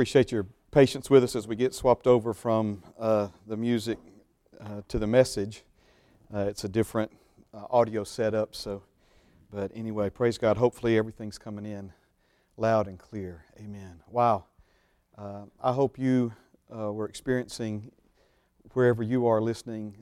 [0.00, 3.98] Appreciate your patience with us as we get swapped over from uh, the music
[4.58, 5.62] uh, to the message.
[6.34, 7.12] Uh, it's a different
[7.52, 8.82] uh, audio setup, so.
[9.52, 10.56] But anyway, praise God.
[10.56, 11.92] Hopefully everything's coming in
[12.56, 13.44] loud and clear.
[13.58, 14.00] Amen.
[14.08, 14.46] Wow.
[15.18, 16.32] Uh, I hope you
[16.74, 17.92] uh, were experiencing
[18.72, 19.96] wherever you are listening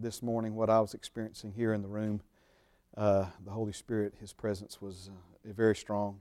[0.00, 2.22] this morning what I was experiencing here in the room.
[2.96, 5.10] the Holy Spirit, His presence was
[5.44, 6.20] very strong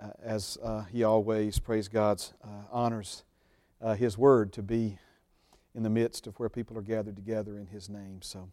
[0.00, 3.24] uh, as uh, he always, praise God's, uh, honors
[3.82, 4.98] uh, his word to be
[5.74, 8.20] in the midst of where people are gathered together in his name.
[8.22, 8.48] So,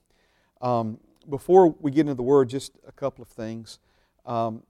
[0.62, 3.80] um, before we get into the word, just a couple of things.
[4.26, 4.64] Um,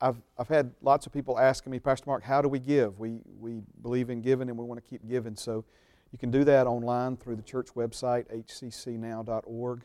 [0.00, 2.98] I've, I've had lots of people asking me, Pastor Mark, how do we give?
[2.98, 5.36] We, we believe in giving and we want to keep giving.
[5.36, 5.64] So,
[6.12, 9.82] you can do that online through the church website, hccnow.org.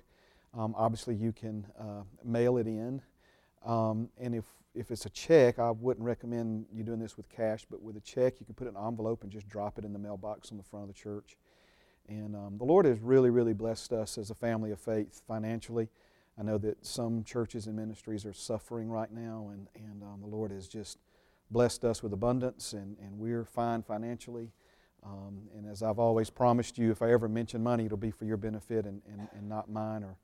[0.58, 3.02] Um, obviously, you can uh, mail it in.
[3.66, 7.66] Um, and if if it's a check, I wouldn't recommend you doing this with cash,
[7.70, 10.00] but with a check, you can put an envelope and just drop it in the
[10.00, 11.36] mailbox on the front of the church.
[12.08, 15.90] And um, the Lord has really, really blessed us as a family of faith financially.
[16.40, 20.28] I know that some churches and ministries are suffering right now, and, and um, the
[20.28, 20.98] Lord has just
[21.52, 24.52] blessed us with abundance, and, and we're fine financially.
[25.04, 28.26] Um, and as I've always promised you, if I ever mention money, it'll be for
[28.26, 30.16] your benefit and, and, and not mine or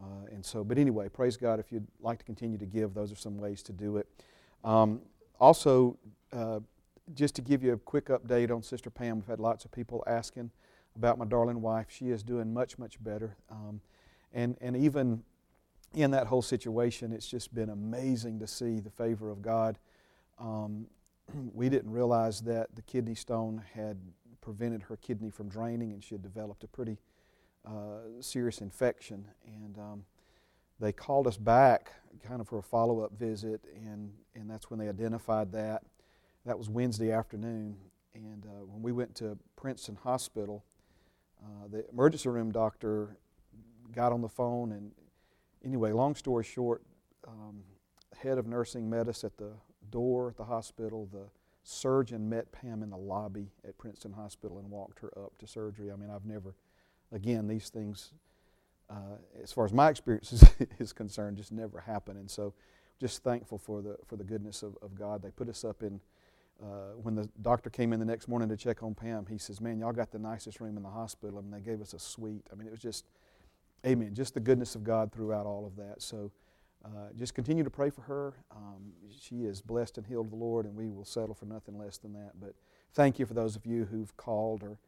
[0.00, 1.58] uh, and so, but anyway, praise God.
[1.58, 4.06] If you'd like to continue to give, those are some ways to do it.
[4.64, 5.00] Um,
[5.40, 5.96] also,
[6.32, 6.60] uh,
[7.14, 10.04] just to give you a quick update on Sister Pam, we've had lots of people
[10.06, 10.50] asking
[10.94, 11.86] about my darling wife.
[11.88, 13.36] She is doing much, much better.
[13.50, 13.80] Um,
[14.32, 15.22] and, and even
[15.94, 19.78] in that whole situation, it's just been amazing to see the favor of God.
[20.38, 20.86] Um,
[21.54, 23.98] we didn't realize that the kidney stone had
[24.40, 26.98] prevented her kidney from draining, and she had developed a pretty
[28.20, 29.26] serious infection.
[29.46, 30.04] And um,
[30.80, 31.92] they called us back
[32.26, 35.82] kind of for a follow up visit, and, and that's when they identified that.
[36.44, 37.76] That was Wednesday afternoon.
[38.14, 40.64] And uh, when we went to Princeton Hospital,
[41.42, 43.16] uh, the emergency room doctor
[43.92, 44.72] got on the phone.
[44.72, 44.92] And
[45.64, 46.82] anyway, long story short,
[47.26, 47.62] um,
[48.16, 49.52] head of nursing met us at the
[49.90, 51.08] door at the hospital.
[51.12, 51.26] The
[51.62, 55.92] surgeon met Pam in the lobby at Princeton Hospital and walked her up to surgery.
[55.92, 56.54] I mean, I've never
[57.12, 58.12] again, these things,
[58.90, 60.44] uh, as far as my experience is,
[60.78, 62.16] is, concerned, just never happen.
[62.16, 62.54] And so,
[63.00, 65.22] just thankful for the for the goodness of, of God.
[65.22, 66.00] They put us up in.
[66.60, 69.60] Uh, when the doctor came in the next morning to check on Pam, he says,
[69.60, 72.00] "Man, y'all got the nicest room in the hospital." I mean, they gave us a
[72.00, 72.44] suite.
[72.52, 73.04] I mean, it was just,
[73.86, 74.12] Amen.
[74.12, 76.02] Just the goodness of God throughout all of that.
[76.02, 76.32] So,
[76.84, 78.34] uh, just continue to pray for her.
[78.50, 81.78] Um, she is blessed and healed of the Lord, and we will settle for nothing
[81.78, 82.32] less than that.
[82.40, 82.54] But
[82.92, 84.78] thank you for those of you who've called or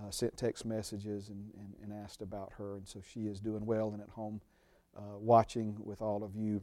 [0.00, 2.76] uh, sent text messages and, and, and, asked about her.
[2.76, 4.40] And so she is doing well and at home
[4.96, 6.62] uh, watching with all of you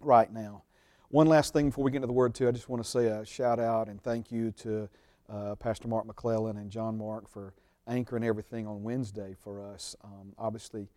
[0.00, 0.62] right now.
[1.08, 3.06] One last thing before we get into the Word, too, I just want to say
[3.06, 4.88] a shout out and thank you to
[5.30, 7.54] uh, Pastor Mark McClellan and John Mark for
[7.86, 9.96] anchoring everything on Wednesday for us.
[10.04, 10.88] Um, obviously,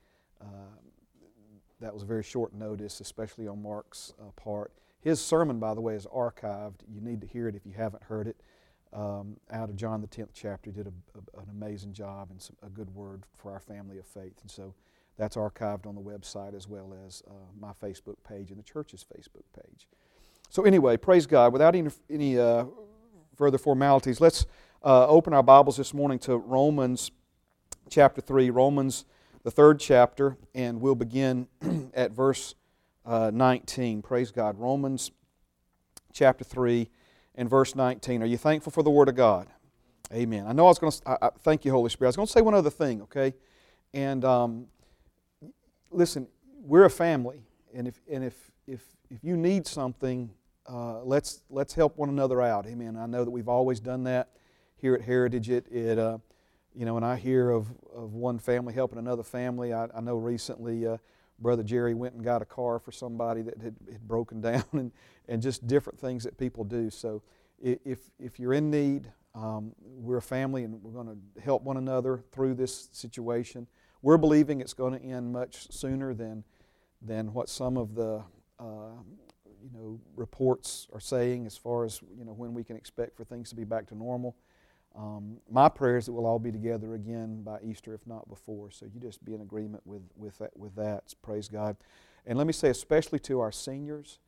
[0.42, 0.46] uh,
[1.81, 4.72] that was a very short notice, especially on Mark's uh, part.
[5.02, 6.81] His sermon, by the way, is archived.
[6.88, 8.38] You need to hear it if you haven't heard it
[8.95, 10.72] um, out of John the 10th chapter.
[10.72, 14.00] He did a, a, an amazing job and some, a good word for our family
[14.00, 14.39] of faith.
[14.41, 14.73] And so
[15.17, 19.03] that's archived on the website as well as uh, my Facebook page and the church's
[19.03, 19.88] Facebook page.
[20.50, 21.51] So, anyway, praise God.
[21.51, 22.66] Without any, any uh,
[23.35, 24.45] further formalities, let's
[24.83, 27.12] uh, open our Bibles this morning to Romans
[27.89, 29.06] chapter 3, Romans,
[29.44, 31.47] the third chapter, and we'll begin
[31.94, 32.56] at verse
[33.06, 34.01] uh, 19.
[34.01, 34.57] Praise God.
[34.57, 35.12] Romans
[36.13, 36.89] chapter 3
[37.38, 38.22] in verse 19.
[38.22, 39.47] Are you thankful for the Word of God?
[40.13, 40.46] Amen.
[40.47, 42.07] I know I was going to, I, I, thank you, Holy Spirit.
[42.07, 43.34] I was going to say one other thing, okay?
[43.94, 44.68] And um,
[45.91, 46.28] listen,
[46.62, 47.41] we're a family,
[47.74, 50.29] and if, and if, if, if you need something,
[50.68, 52.66] uh, let's, let's help one another out.
[52.68, 52.97] Amen.
[52.97, 54.29] I know that we've always done that
[54.78, 55.50] here at Heritage.
[55.50, 56.19] It, it uh,
[56.75, 60.18] you know, when I hear of, of one family helping another family, I, I know
[60.18, 60.97] recently uh,
[61.40, 64.91] Brother Jerry went and got a car for somebody that had, had broken down and,
[65.28, 66.90] and just different things that people do.
[66.90, 67.22] So
[67.62, 71.77] if, if you're in need, um, we're a family and we're going to help one
[71.77, 73.68] another through this situation.
[74.01, 76.44] We're believing it's going to end much sooner than,
[77.01, 78.24] than what some of the
[78.60, 78.92] uh,
[79.62, 83.24] you know, reports are saying as far as you know, when we can expect for
[83.24, 84.36] things to be back to normal.
[84.97, 88.71] Um, my prayer is that we'll all be together again by Easter, if not before.
[88.71, 91.13] So you just be in agreement with, with, that, with that.
[91.21, 91.75] Praise God.
[92.25, 94.19] And let me say, especially to our seniors,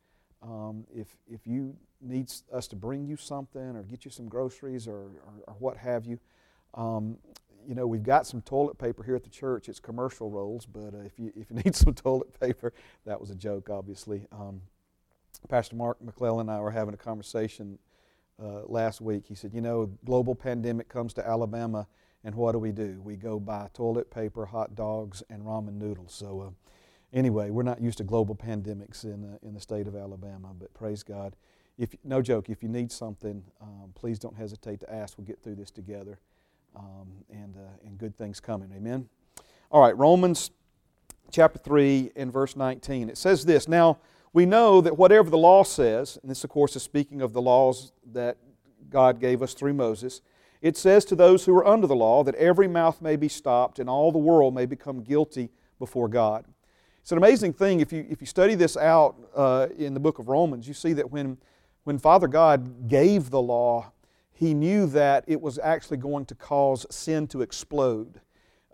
[0.42, 4.86] um, if, if you need us to bring you something or get you some groceries
[4.86, 6.18] or, or, or what have you,
[6.74, 7.16] um,
[7.66, 9.68] you know, we've got some toilet paper here at the church.
[9.68, 12.72] It's commercial rolls, but uh, if, you, if you need some toilet paper,
[13.04, 14.26] that was a joke, obviously.
[14.32, 14.60] Um,
[15.48, 17.78] Pastor Mark McClellan and I were having a conversation
[18.42, 19.24] uh, last week.
[19.26, 21.86] He said, You know, global pandemic comes to Alabama,
[22.24, 23.00] and what do we do?
[23.02, 26.12] We go buy toilet paper, hot dogs, and ramen noodles.
[26.12, 26.50] So, uh,
[27.12, 30.72] anyway, we're not used to global pandemics in, uh, in the state of Alabama, but
[30.74, 31.36] praise God.
[31.78, 35.16] If, no joke, if you need something, um, please don't hesitate to ask.
[35.16, 36.18] We'll get through this together.
[36.76, 38.70] Um, and, uh, and good things coming.
[38.76, 39.08] Amen.
[39.70, 40.50] All right, Romans
[41.30, 43.08] chapter 3 and verse 19.
[43.08, 43.98] It says this Now,
[44.32, 47.42] we know that whatever the law says, and this, of course, is speaking of the
[47.42, 48.36] laws that
[48.90, 50.20] God gave us through Moses,
[50.60, 53.78] it says to those who are under the law that every mouth may be stopped
[53.78, 56.44] and all the world may become guilty before God.
[57.00, 57.80] It's an amazing thing.
[57.80, 60.92] If you, if you study this out uh, in the book of Romans, you see
[60.94, 61.38] that when,
[61.84, 63.92] when Father God gave the law,
[64.32, 68.20] He knew that it was actually going to cause sin to explode.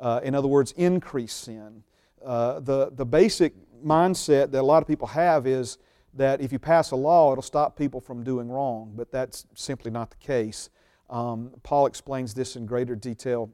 [0.01, 1.85] Uh, in other words, increase sin.
[2.25, 3.53] Uh, the, the basic
[3.85, 5.79] mindset that a lot of people have is
[6.15, 9.91] that if you pass a law, it'll stop people from doing wrong, but that's simply
[9.91, 10.71] not the case.
[11.11, 13.51] Um, Paul explains this in greater detail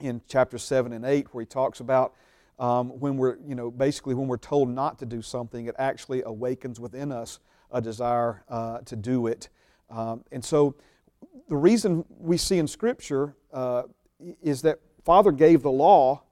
[0.00, 2.14] in chapter 7 and 8, where he talks about
[2.58, 6.22] um, when we're, you know, basically when we're told not to do something, it actually
[6.24, 7.40] awakens within us
[7.70, 9.48] a desire uh, to do it.
[9.90, 10.76] Um, and so
[11.48, 13.82] the reason we see in Scripture uh,
[14.42, 16.22] is that Father gave the law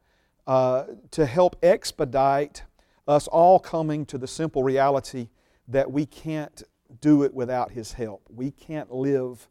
[0.47, 2.63] uh, to help expedite
[3.07, 5.29] us all coming to the simple reality
[5.69, 6.63] that we can't
[7.01, 8.23] do it without His help.
[8.29, 9.49] We can't live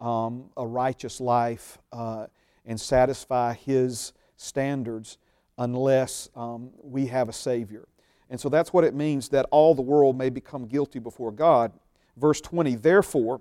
[0.00, 2.26] um, a righteous life uh,
[2.66, 5.18] and satisfy His standards
[5.58, 7.86] unless um, we have a Savior.
[8.30, 11.72] And so that's what it means that all the world may become guilty before God.
[12.16, 13.40] Verse 20, therefore,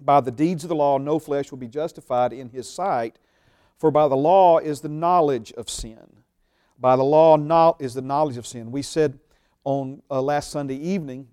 [0.00, 3.18] by the deeds of the law, no flesh will be justified in His sight,
[3.76, 6.22] for by the law is the knowledge of sin.
[6.78, 8.70] By the law is the knowledge of sin.
[8.70, 9.18] We said
[9.64, 11.28] on uh, last Sunday evening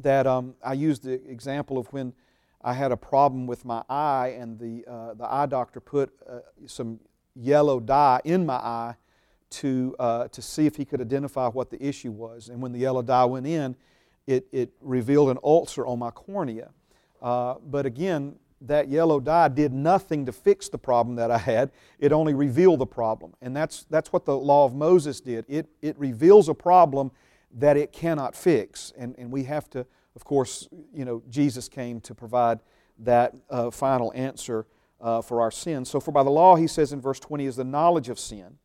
[0.00, 2.12] that um, I used the example of when
[2.62, 6.38] I had a problem with my eye, and the, uh, the eye doctor put uh,
[6.66, 6.98] some
[7.34, 8.94] yellow dye in my eye
[9.50, 12.48] to, uh, to see if he could identify what the issue was.
[12.48, 13.76] And when the yellow dye went in,
[14.26, 16.70] it, it revealed an ulcer on my cornea.
[17.20, 18.36] Uh, but again,
[18.66, 21.70] that yellow dye did nothing to fix the problem that I had.
[21.98, 23.34] It only revealed the problem.
[23.40, 25.44] And that's, that's what the law of Moses did.
[25.48, 27.10] It, it reveals a problem
[27.52, 28.92] that it cannot fix.
[28.96, 32.60] And, and we have to, of course, you know, Jesus came to provide
[33.00, 34.66] that uh, final answer
[35.00, 35.90] uh, for our sins.
[35.90, 38.58] So, for by the law, he says in verse 20, is the knowledge of sin.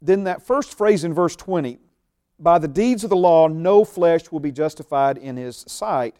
[0.00, 1.78] Then that first phrase in verse 20,
[2.38, 6.16] by the deeds of the law, no flesh will be justified in his sight.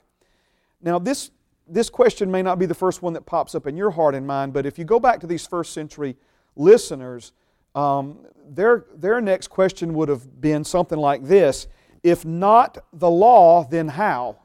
[0.82, 1.30] Now, this
[1.70, 4.26] this question may not be the first one that pops up in your heart and
[4.26, 6.16] mind, but if you go back to these first century
[6.56, 7.32] listeners,
[7.74, 11.68] um, their, their next question would have been something like this
[12.02, 14.36] If not the law, then how?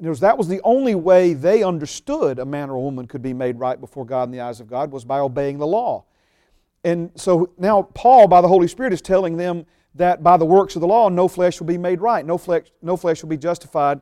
[0.00, 3.58] that was the only way they understood a man or a woman could be made
[3.58, 6.04] right before God in the eyes of God was by obeying the law.
[6.84, 9.64] And so now Paul, by the Holy Spirit, is telling them
[9.94, 12.66] that by the works of the law, no flesh will be made right, no flesh,
[12.82, 14.00] no flesh will be justified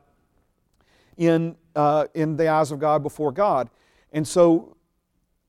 [1.17, 3.69] in, uh, in the eyes of God before God.
[4.11, 4.77] And so,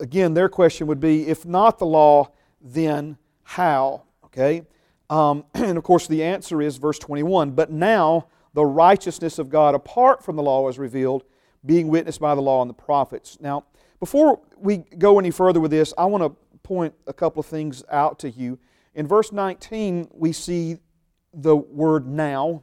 [0.01, 4.03] again, their question would be if not the law, then how?
[4.25, 4.63] Okay?
[5.09, 9.75] Um, and of course, the answer is verse 21 But now the righteousness of God
[9.75, 11.25] apart from the law is revealed,
[11.65, 13.39] being witnessed by the law and the prophets.
[13.41, 13.65] Now,
[14.01, 17.85] before we go any further with this, I want to point a couple of things
[17.91, 18.59] out to you.
[18.95, 20.79] In verse 19, we see
[21.33, 22.63] the word now,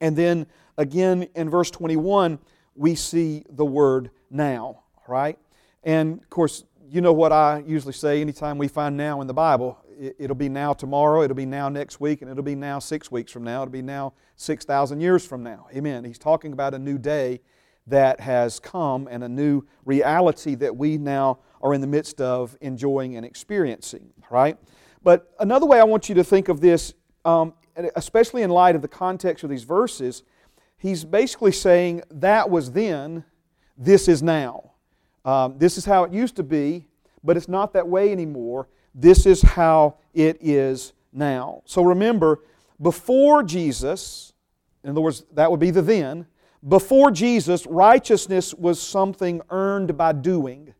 [0.00, 0.46] and then
[0.76, 2.38] again in verse 21,
[2.74, 5.38] we see the word now, right?
[5.82, 9.34] And of course, you know what I usually say anytime we find now in the
[9.34, 9.78] Bible.
[10.18, 13.32] It'll be now tomorrow, it'll be now next week, and it'll be now six weeks
[13.32, 15.66] from now, it'll be now 6,000 years from now.
[15.74, 16.04] Amen.
[16.04, 17.40] He's talking about a new day
[17.86, 22.56] that has come and a new reality that we now are in the midst of
[22.60, 24.58] enjoying and experiencing, right?
[25.02, 27.54] But another way I want you to think of this, um,
[27.94, 30.24] especially in light of the context of these verses,
[30.78, 33.24] he's basically saying that was then,
[33.76, 34.72] this is now.
[35.24, 36.86] Um, this is how it used to be,
[37.24, 38.68] but it's not that way anymore.
[38.94, 41.62] This is how it is now.
[41.66, 42.40] So remember,
[42.80, 44.32] before Jesus,
[44.84, 46.26] in other words, that would be the then,
[46.66, 50.74] before Jesus, righteousness was something earned by doing.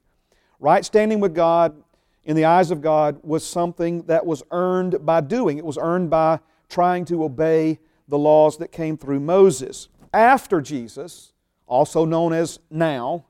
[0.59, 1.83] Right standing with God
[2.25, 5.59] in the eyes of God was something that was earned by doing.
[5.59, 9.89] It was earned by trying to obey the laws that came through Moses.
[10.13, 11.33] After Jesus,
[11.67, 13.27] also known as now,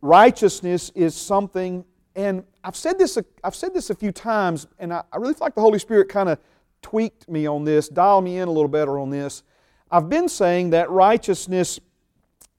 [0.00, 1.84] righteousness is something,
[2.16, 5.34] and I've said this a, I've said this a few times, and I, I really
[5.34, 6.38] feel like the Holy Spirit kind of
[6.82, 9.42] tweaked me on this, dialed me in a little better on this.
[9.90, 11.78] I've been saying that righteousness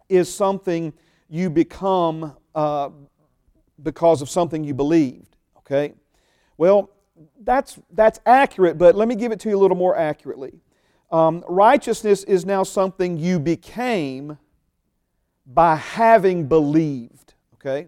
[0.07, 0.93] is something
[1.29, 2.89] you become uh,
[3.81, 5.35] because of something you believed.
[5.57, 5.93] Okay?
[6.57, 6.89] Well,
[7.41, 10.53] that's, that's accurate, but let me give it to you a little more accurately.
[11.13, 14.39] Um, righteousness is now something you became
[15.45, 17.35] by having believed.
[17.53, 17.87] Okay?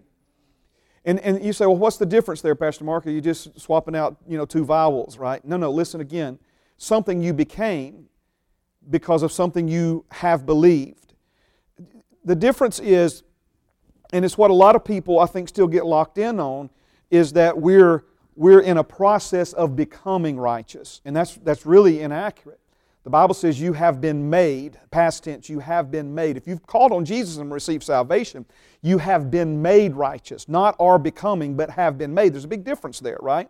[1.06, 3.08] And, and you say, well, what's the difference there, Pastor Mark?
[3.08, 5.44] Are you just swapping out, you know, two vowels, right?
[5.44, 6.38] No, no, listen again.
[6.78, 8.06] Something you became
[8.92, 11.16] because of something you have believed.
[12.26, 13.24] The difference is,
[14.14, 16.70] and it's what a lot of people I think still get locked in on,
[17.10, 18.06] is that we're,
[18.36, 21.02] we're in a process of becoming righteous.
[21.06, 22.60] And that's, that's really inaccurate.
[23.06, 26.38] The Bible says you have been made, past tense, you have been made.
[26.38, 28.48] If you've called on Jesus and received salvation,
[28.82, 30.50] you have been made righteous.
[30.50, 32.34] Not are becoming, but have been made.
[32.34, 33.48] There's a big difference there, right?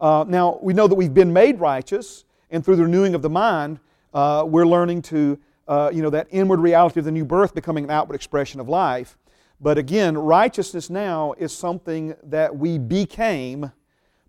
[0.00, 3.28] Uh, now, we know that we've been made righteous, and through the renewing of the
[3.28, 3.80] mind,
[4.14, 7.82] uh, we're learning to, uh, you know, that inward reality of the new birth becoming
[7.82, 9.18] an outward expression of life.
[9.60, 13.72] But again, righteousness now is something that we became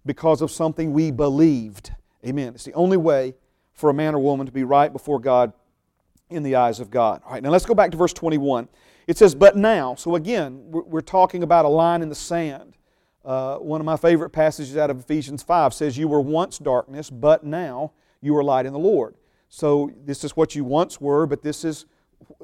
[0.03, 1.91] because of something we believed.
[2.25, 2.55] Amen.
[2.55, 3.35] It's the only way
[3.73, 5.53] for a man or woman to be right before God
[6.29, 7.21] in the eyes of God.
[7.25, 8.67] All right, now let's go back to verse 21.
[9.07, 12.75] It says, But now, so again, we're talking about a line in the sand.
[13.25, 17.09] Uh, one of my favorite passages out of Ephesians 5 says, You were once darkness,
[17.09, 19.15] but now you are light in the Lord.
[19.49, 21.85] So this is what you once were, but this is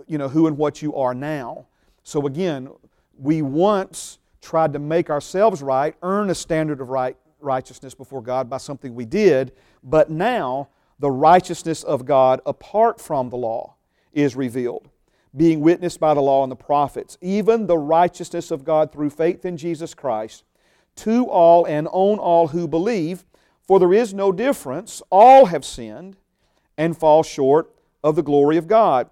[0.08, 1.66] you know who and what you are now.
[2.04, 2.70] So again,
[3.18, 8.50] we once tried to make ourselves right, earn a standard of right righteousness before God
[8.50, 13.76] by something we did, but now the righteousness of God apart from the law
[14.12, 14.90] is revealed,
[15.36, 19.46] being witnessed by the law and the prophets, even the righteousness of God through faith
[19.46, 20.44] in Jesus Christ,
[20.98, 23.24] to all and on all who believe,
[23.62, 25.02] for there is no difference.
[25.10, 26.18] All have sinned
[26.78, 29.10] and fall short of the glory of God.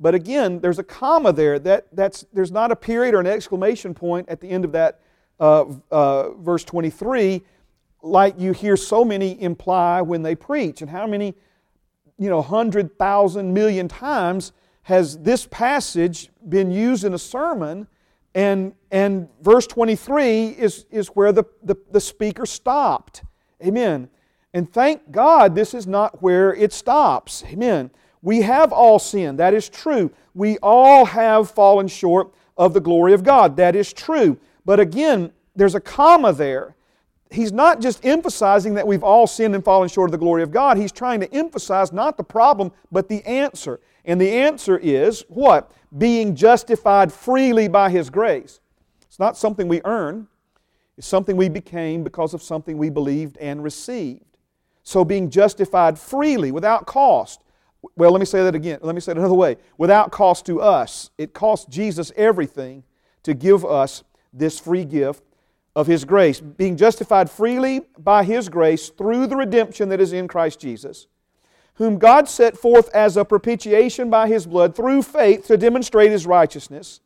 [0.00, 1.58] But again, there's a comma there.
[1.58, 5.00] That, that's, there's not a period or an exclamation point at the end of that
[5.40, 7.42] uh, uh, verse 23
[8.02, 10.82] like you hear so many imply when they preach.
[10.82, 11.34] And how many,
[12.18, 14.52] you know, hundred thousand million times
[14.82, 17.86] has this passage been used in a sermon?
[18.34, 23.22] And, and verse 23 is, is where the, the, the speaker stopped.
[23.64, 24.08] Amen.
[24.54, 27.44] And thank God this is not where it stops.
[27.46, 27.90] Amen.
[28.22, 29.38] We have all sinned.
[29.38, 30.10] That is true.
[30.34, 33.56] We all have fallen short of the glory of God.
[33.56, 34.38] That is true.
[34.64, 36.76] But again, there's a comma there
[37.30, 40.50] he's not just emphasizing that we've all sinned and fallen short of the glory of
[40.50, 40.76] God.
[40.76, 43.80] He's trying to emphasize not the problem, but the answer.
[44.04, 45.70] And the answer is what?
[45.96, 48.60] Being justified freely by His grace.
[49.02, 50.28] It's not something we earn,
[50.96, 54.24] it's something we became because of something we believed and received.
[54.82, 57.42] So being justified freely, without cost.
[57.94, 58.78] Well, let me say that again.
[58.82, 59.56] Let me say it another way.
[59.76, 61.10] Without cost to us.
[61.18, 62.82] It cost Jesus everything
[63.22, 65.22] to give us this free gift
[65.78, 70.26] of His grace, being justified freely by His grace through the redemption that is in
[70.26, 71.06] Christ Jesus,
[71.74, 76.26] whom God set forth as a propitiation by His blood through faith to demonstrate His
[76.26, 76.98] righteousness,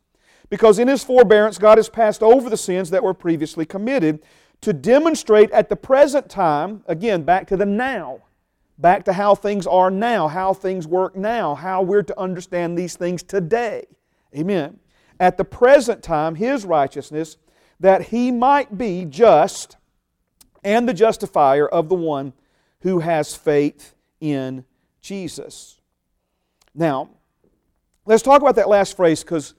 [0.49, 4.23] because in His forbearance God has passed over the sins that were previously committed,
[4.61, 8.21] to demonstrate at the present time, again, back to the now,
[8.79, 12.95] back to how things are now, how things work now, how we're to understand these
[12.95, 13.85] things today.
[14.35, 14.79] Amen.
[15.19, 17.37] At the present time, His righteousness
[17.83, 19.75] that he might be just
[20.63, 22.31] and the justifier of the one
[22.79, 24.63] who has faith in
[25.01, 25.81] Jesus.
[26.73, 27.09] Now,
[28.05, 29.53] let's talk about that last phrase because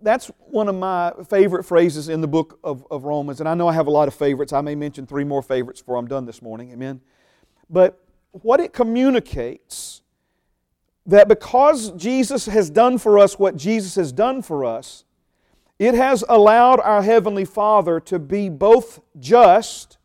[0.00, 3.40] that's one of my favorite phrases in the book of, of Romans.
[3.40, 4.52] And I know I have a lot of favorites.
[4.52, 6.70] I may mention three more favorites before I'm done this morning.
[6.70, 7.00] Amen.
[7.68, 8.00] But
[8.30, 10.02] what it communicates
[11.06, 15.02] that because Jesus has done for us what Jesus has done for us,
[15.78, 19.98] it has allowed our Heavenly Father to be both just,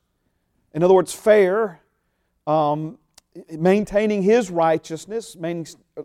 [0.74, 1.82] in other words, fair,
[2.48, 2.98] um,
[3.52, 5.38] maintaining His righteousness,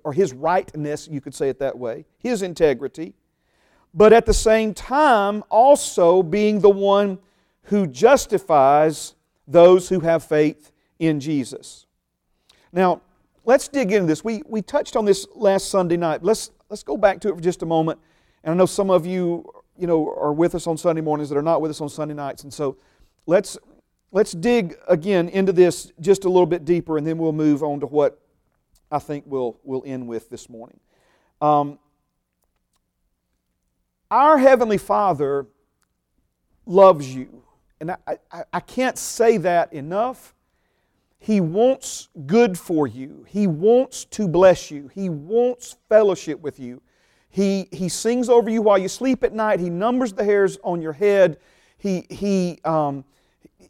[0.02, 3.14] or His rightness, you could say it that way, His integrity,
[3.94, 7.18] but at the same time also being the one
[7.64, 9.14] who justifies
[9.46, 11.86] those who have faith in Jesus.
[12.72, 13.00] Now,
[13.44, 14.22] let's dig into this.
[14.22, 16.22] We, we touched on this last Sunday night.
[16.22, 17.98] Let's, let's go back to it for just a moment
[18.44, 21.38] and I know some of you, you know, are with us on Sunday mornings that
[21.38, 22.44] are not with us on Sunday nights.
[22.44, 22.76] And so
[23.26, 23.56] let's,
[24.12, 27.80] let's dig again into this just a little bit deeper, and then we'll move on
[27.80, 28.20] to what
[28.90, 30.78] I think we'll, we'll end with this morning.
[31.40, 31.78] Um,
[34.10, 35.46] our Heavenly Father
[36.66, 37.42] loves you.
[37.80, 37.96] And I,
[38.30, 40.34] I, I, can't say that enough.
[41.18, 43.24] He wants good for you.
[43.28, 44.88] He wants to bless you.
[44.94, 46.80] He wants fellowship with you.
[47.34, 49.58] He, he sings over you while you sleep at night.
[49.58, 51.38] He numbers the hairs on your head.
[51.78, 53.04] He, he, um,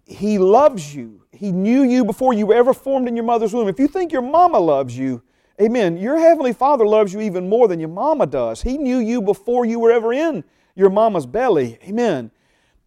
[0.05, 1.23] he loves you.
[1.33, 3.67] He knew you before you were ever formed in your mother's womb.
[3.69, 5.23] If you think your mama loves you,
[5.59, 8.61] amen, your Heavenly Father loves you even more than your mama does.
[8.61, 10.45] He knew you before you were ever in
[10.75, 11.79] your mama's belly.
[11.85, 12.31] Amen.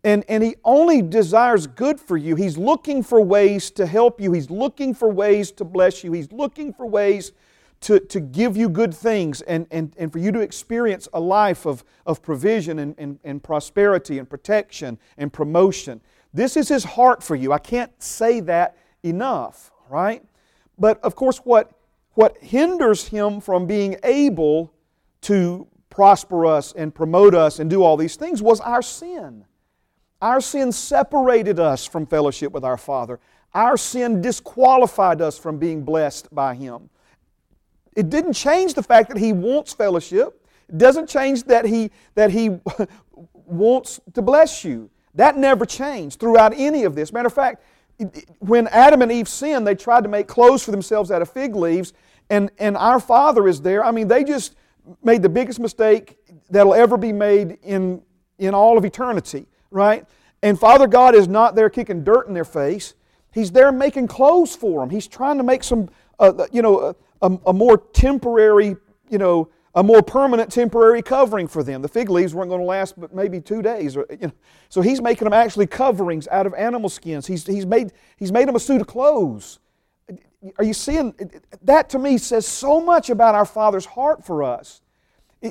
[0.03, 2.35] And, and He only desires good for you.
[2.35, 4.31] He's looking for ways to help you.
[4.31, 6.11] He's looking for ways to bless you.
[6.11, 7.31] He's looking for ways
[7.81, 11.65] to, to give you good things and, and, and for you to experience a life
[11.65, 16.01] of, of provision and, and, and prosperity and protection and promotion.
[16.33, 17.53] This is His heart for you.
[17.53, 20.23] I can't say that enough, right?
[20.77, 21.71] But of course, what,
[22.13, 24.73] what hinders Him from being able
[25.21, 29.45] to prosper us and promote us and do all these things was our sin.
[30.21, 33.19] Our sin separated us from fellowship with our Father.
[33.53, 36.89] Our sin disqualified us from being blessed by Him.
[37.97, 40.45] It didn't change the fact that He wants fellowship.
[40.69, 42.51] It doesn't change that He, that he
[43.45, 44.91] wants to bless you.
[45.15, 47.11] That never changed throughout any of this.
[47.11, 47.63] Matter of fact,
[48.37, 51.55] when Adam and Eve sinned, they tried to make clothes for themselves out of fig
[51.55, 51.93] leaves,
[52.29, 53.83] and, and our Father is there.
[53.83, 54.55] I mean, they just
[55.03, 56.19] made the biggest mistake
[56.51, 58.03] that'll ever be made in,
[58.37, 60.05] in all of eternity, right?
[60.43, 62.93] And Father God is not there kicking dirt in their face.
[63.33, 64.91] He's there making clothes for them.
[64.91, 65.89] He's trying to make some,
[66.19, 68.75] uh, you know, a, a more temporary,
[69.09, 71.81] you know, a more permanent temporary covering for them.
[71.83, 73.95] The fig leaves weren't going to last but maybe two days.
[73.95, 74.33] Or, you know.
[74.69, 77.27] So he's making them actually coverings out of animal skins.
[77.27, 79.59] He's, he's, made, he's made them a suit of clothes.
[80.57, 81.13] Are you seeing?
[81.63, 84.81] That to me says so much about our Father's heart for us.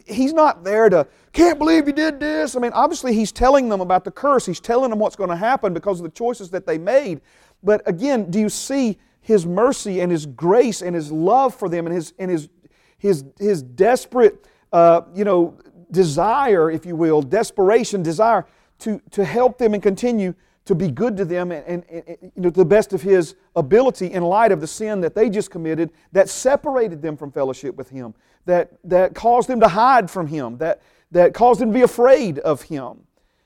[0.07, 2.57] He's not there to, can't believe you did this.
[2.57, 4.45] I mean, obviously, he's telling them about the curse.
[4.45, 7.21] He's telling them what's going to happen because of the choices that they made.
[7.63, 11.87] But again, do you see his mercy and His grace and His love for them
[11.87, 12.49] and His, and his,
[12.97, 15.59] his, his desperate, uh, you know,
[15.91, 18.47] desire, if you will, desperation, desire
[18.79, 20.33] to, to help them and continue
[20.65, 23.35] to be good to them and, and, and, you know, to the best of His
[23.57, 27.75] ability in light of the sin that they just committed that separated them from fellowship
[27.75, 31.75] with Him, that, that caused them to hide from Him, that, that caused them to
[31.75, 33.01] be afraid of Him.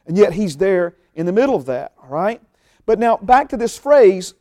[0.07, 2.43] And yet He's there in the middle of that, all right?
[2.85, 4.35] But now back to this phrase,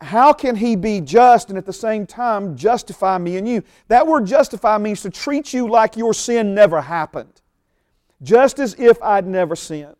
[0.00, 3.62] how can he be just and at the same time justify me and you?
[3.88, 7.40] That word justify means to treat you like your sin never happened,
[8.22, 9.96] just as if I'd never sinned.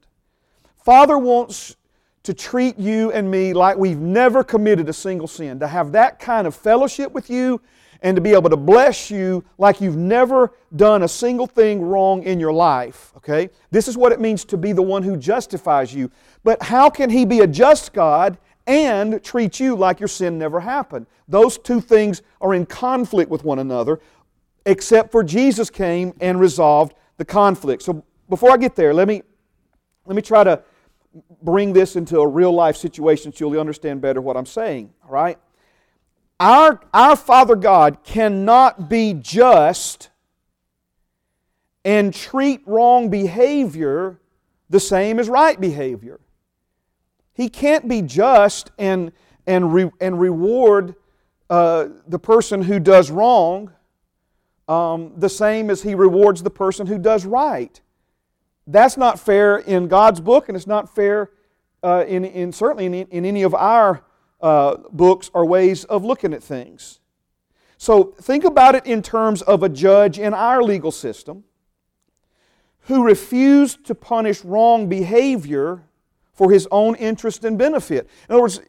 [0.84, 1.76] Father wants
[2.22, 6.18] to treat you and me like we've never committed a single sin, to have that
[6.18, 7.60] kind of fellowship with you
[8.02, 12.22] and to be able to bless you like you've never done a single thing wrong
[12.22, 13.12] in your life.
[13.16, 13.50] Okay?
[13.70, 16.10] This is what it means to be the one who justifies you.
[16.44, 20.60] But how can He be a just God and treat you like your sin never
[20.60, 21.06] happened.
[21.26, 23.98] Those two things are in conflict with one another,
[24.66, 27.82] except for Jesus came and resolved the conflict.
[27.82, 29.22] So before I get there, let me,
[30.04, 30.62] let me try to
[31.42, 35.10] bring this into a real life situation so you'll understand better what I'm saying, all
[35.10, 35.38] right?
[36.38, 40.10] Our, our Father God cannot be just
[41.84, 44.20] and treat wrong behavior
[44.68, 46.20] the same as right behavior.
[47.38, 49.12] He can't be just and,
[49.46, 50.96] and, re, and reward
[51.48, 53.70] uh, the person who does wrong
[54.66, 57.80] um, the same as he rewards the person who does right.
[58.66, 61.30] That's not fair in God's book, and it's not fair
[61.84, 64.02] uh, in, in, certainly in, in any of our
[64.40, 66.98] uh, books or ways of looking at things.
[67.76, 71.44] So think about it in terms of a judge in our legal system
[72.80, 75.84] who refused to punish wrong behavior
[76.38, 78.08] for his own interest and benefit.
[78.28, 78.60] In other words,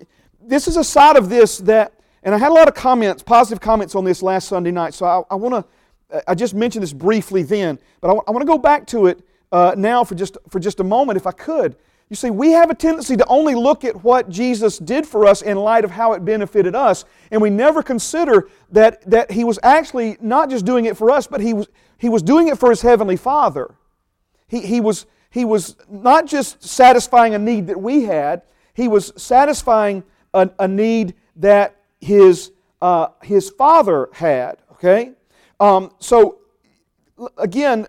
[0.42, 3.62] this is a side of this that, and I had a lot of comments, positive
[3.62, 6.94] comments on this last Sunday night, so I, I want to, I just mentioned this
[6.94, 10.36] briefly then, but I, I want to go back to it uh, now for just,
[10.50, 11.76] for just a moment if I could.
[12.10, 15.44] You see, we have a tendency to only look at what Jesus did for us
[15.44, 19.60] in light of how it benefited us, and we never consider that, that He was
[19.62, 21.68] actually not just doing it for us, but He was,
[22.00, 23.76] he was doing it for His Heavenly Father.
[24.48, 28.42] He, he was he was not just satisfying a need that we had,
[28.74, 34.58] he was satisfying a, a need that his, uh, his father had.
[34.74, 35.12] Okay?
[35.60, 36.40] Um, so,
[37.38, 37.88] again,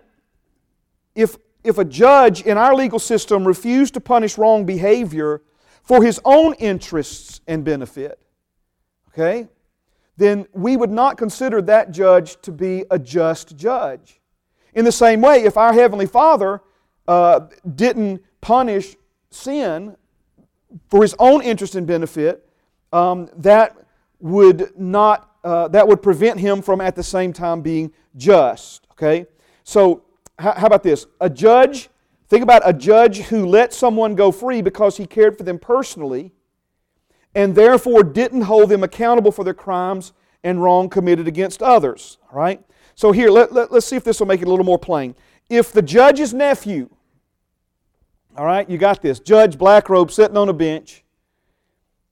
[1.15, 5.41] if, if a judge in our legal system refused to punish wrong behavior
[5.83, 8.19] for his own interests and benefit,
[9.09, 9.47] okay,
[10.17, 14.19] then we would not consider that judge to be a just judge.
[14.73, 16.61] In the same way, if our Heavenly Father
[17.07, 17.41] uh,
[17.75, 18.95] didn't punish
[19.29, 19.95] sin
[20.89, 22.47] for his own interest and benefit,
[22.93, 23.77] um, that
[24.19, 28.87] would not uh, that would prevent him from at the same time being just.
[28.91, 29.25] Okay.
[29.63, 30.03] So,
[30.37, 31.07] how, how about this?
[31.19, 31.89] A judge,
[32.29, 36.31] think about a judge who let someone go free because he cared for them personally
[37.33, 42.17] and therefore didn't hold them accountable for their crimes and wrong committed against others.
[42.31, 42.61] All right?
[42.93, 45.15] So, here, let, let, let's see if this will make it a little more plain.
[45.51, 46.89] If the judge's nephew,
[48.37, 51.03] all right, you got this, Judge Blackrobe sitting on a bench,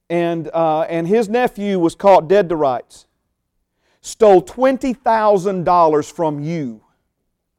[0.09, 3.07] and, uh, and his nephew was caught dead to rights,
[4.01, 6.81] stole $20,000 from you.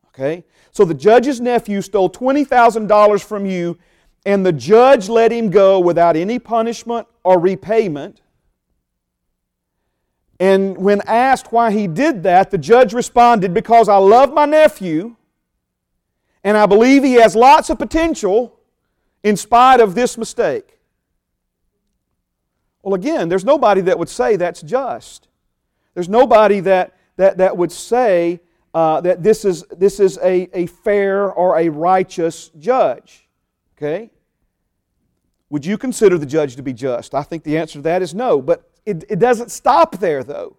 [0.09, 0.45] Okay?
[0.71, 3.79] So the judge's nephew stole $20,000 from you,
[4.27, 8.21] and the judge let him go without any punishment or repayment.
[10.39, 15.17] And when asked why he did that, the judge responded, Because I love my nephew,
[16.43, 18.59] and I believe he has lots of potential
[19.23, 20.79] in spite of this mistake.
[22.83, 25.29] Well, again, there's nobody that would say that's just.
[25.95, 28.41] There's nobody that, that, that would say
[28.73, 33.29] uh, that this is, this is a, a fair or a righteous judge.
[33.77, 34.11] Okay?
[35.51, 37.15] Would you consider the judge to be just?
[37.15, 38.41] I think the answer to that is no.
[38.41, 40.57] But it, it doesn't stop there, though.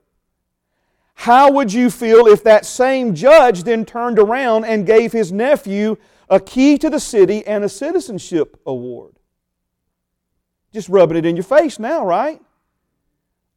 [1.21, 5.97] How would you feel if that same judge then turned around and gave his nephew
[6.31, 9.19] a key to the city and a citizenship award?
[10.73, 12.41] Just rubbing it in your face now, right?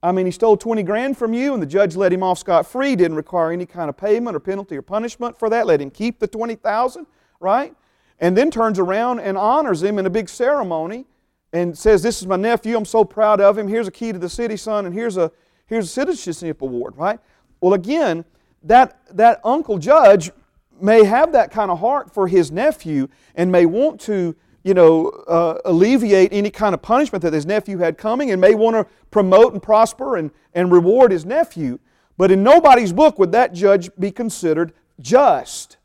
[0.03, 2.67] I mean, he stole 20 grand from you and the judge let him off scot
[2.67, 5.91] free, didn't require any kind of payment or penalty or punishment for that, let him
[5.91, 7.07] keep the 20,000,
[7.41, 7.75] right?
[8.21, 11.07] And then turns around and honors him in a big ceremony
[11.55, 13.69] and says, This is my nephew, I'm so proud of him.
[13.69, 15.33] Here's a key to the city, son, and here's a
[15.65, 17.19] here's a citizenship award, right?
[17.65, 18.27] Well, again,
[18.65, 20.31] that, that uncle judge
[20.79, 25.09] may have that kind of heart for his nephew and may want to you know,
[25.27, 28.87] uh, alleviate any kind of punishment that his nephew had coming and may want to
[29.11, 31.79] promote and prosper and, and reward his nephew.
[32.19, 35.79] But in nobody's book would that judge be considered just.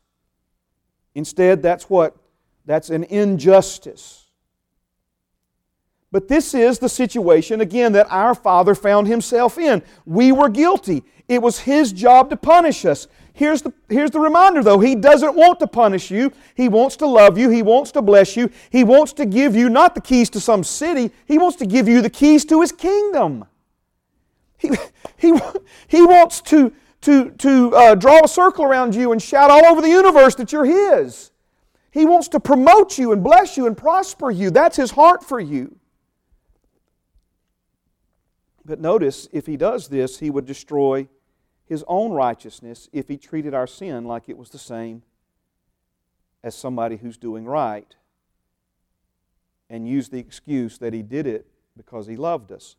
[1.14, 2.14] Instead, that's what?
[2.66, 4.26] That's an injustice.
[6.12, 9.82] But this is the situation, again, that our Father found Himself in.
[10.04, 11.04] We were guilty.
[11.28, 13.06] It was His job to punish us.
[13.32, 16.32] Here's the, here's the reminder, though He doesn't want to punish you.
[16.56, 17.48] He wants to love you.
[17.48, 18.50] He wants to bless you.
[18.70, 21.86] He wants to give you not the keys to some city, He wants to give
[21.86, 23.44] you the keys to His kingdom.
[24.58, 24.70] He,
[25.16, 25.32] he,
[25.86, 29.80] he wants to, to, to uh, draw a circle around you and shout all over
[29.80, 31.30] the universe that you're His.
[31.92, 34.50] He wants to promote you and bless you and prosper you.
[34.50, 35.76] That's His heart for you.
[38.70, 41.08] But notice, if he does this, he would destroy
[41.66, 45.02] his own righteousness if he treated our sin like it was the same
[46.44, 47.96] as somebody who's doing right
[49.68, 52.76] and use the excuse that he did it because he loved us.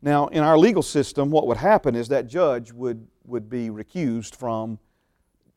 [0.00, 4.34] Now, in our legal system, what would happen is that judge would, would be recused
[4.34, 4.78] from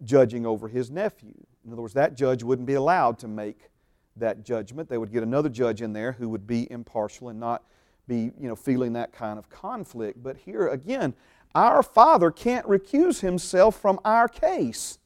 [0.04, 1.36] judging over his nephew.
[1.66, 3.70] In other words, that judge wouldn't be allowed to make
[4.18, 4.89] that judgment.
[4.89, 7.63] They would get another judge in there who would be impartial and not
[8.08, 10.22] be you know, feeling that kind of conflict.
[10.22, 11.13] But here again,
[11.56, 15.00] our Father can't recuse himself from our case.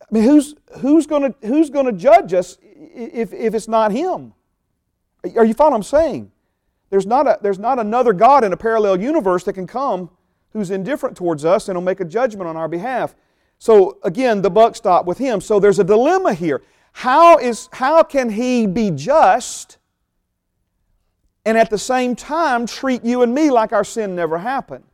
[0.00, 4.32] I mean, who's, who's going who's gonna judge us if, if it's not Him?
[5.36, 6.32] Are you following what I'm saying?
[6.90, 10.10] There's not, a, there's not another God in a parallel universe that can come
[10.52, 13.14] who's indifferent towards us and will make a judgment on our behalf.
[13.58, 15.40] So again, the buck stopped with Him.
[15.40, 16.62] So there's a dilemma here.
[16.92, 19.77] How, is, how can He be just
[21.48, 24.84] and at the same time treat you and me like our sin never happened.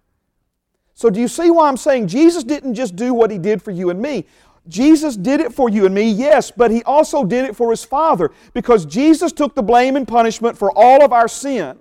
[0.95, 3.73] So, do you see why I'm saying Jesus didn't just do what He did for
[3.73, 4.25] you and me?
[4.69, 7.85] Jesus did it for you and me, yes, but He also did it for His
[7.85, 11.77] Father because Jesus took the blame and punishment for all of our sin.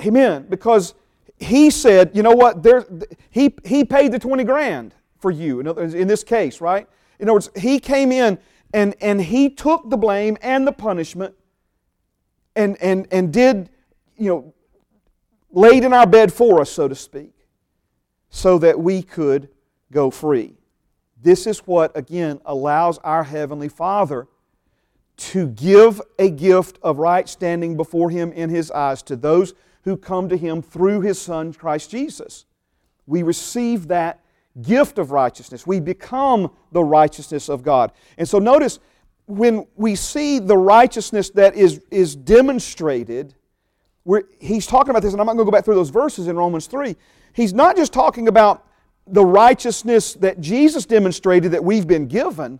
[0.00, 0.46] Amen.
[0.48, 0.94] Because
[1.38, 2.86] He said, you know what, there,
[3.30, 6.86] he, he paid the 20 grand for you in this case, right?
[7.18, 8.38] In other words, He came in
[8.72, 11.34] and, and He took the blame and the punishment
[12.58, 13.70] and, and, and did,
[14.16, 14.54] you know,
[15.50, 17.32] laid in our bed for us, so to speak,
[18.30, 19.48] so that we could
[19.92, 20.54] go free.
[21.22, 24.26] This is what, again, allows our Heavenly Father
[25.18, 29.96] to give a gift of right standing before Him in His eyes to those who
[29.96, 32.44] come to Him through His Son, Christ Jesus.
[33.06, 34.20] We receive that
[34.62, 35.66] gift of righteousness.
[35.66, 37.92] We become the righteousness of God.
[38.16, 38.80] And so notice,
[39.28, 43.34] when we see the righteousness that is, is demonstrated,
[44.40, 46.36] he's talking about this, and I'm not going to go back through those verses in
[46.36, 46.96] Romans 3.
[47.34, 48.66] He's not just talking about
[49.06, 52.58] the righteousness that Jesus demonstrated that we've been given,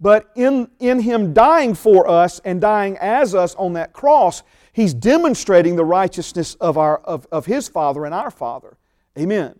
[0.00, 4.92] but in, in Him dying for us and dying as us on that cross, He's
[4.92, 8.76] demonstrating the righteousness of, our, of, of His Father and our Father.
[9.16, 9.54] Amen.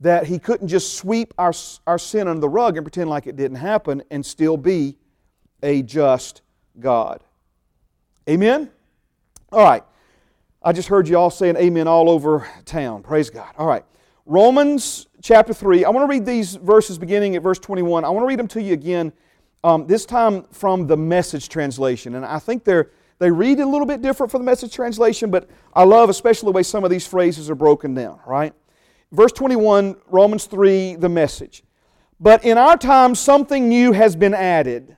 [0.00, 1.52] that He couldn't just sweep our,
[1.86, 4.96] our sin under the rug and pretend like it didn't happen and still be
[5.62, 6.42] a just
[6.78, 7.22] God.
[8.28, 8.70] Amen?
[9.52, 9.82] All right.
[10.62, 13.02] I just heard you all saying amen all over town.
[13.02, 13.52] Praise God.
[13.56, 13.84] All right.
[14.26, 15.84] Romans chapter 3.
[15.84, 18.04] I want to read these verses beginning at verse 21.
[18.04, 19.12] I want to read them to you again,
[19.64, 22.14] um, this time from the message translation.
[22.14, 25.48] And I think they're, they read a little bit different from the message translation, but
[25.74, 28.52] I love especially the way some of these phrases are broken down, right?
[29.12, 31.64] Verse 21, Romans 3, the message.
[32.20, 34.96] But in our time, something new has been added.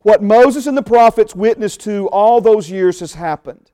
[0.00, 3.70] What Moses and the prophets witnessed to all those years has happened.